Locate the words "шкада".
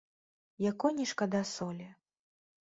1.11-1.43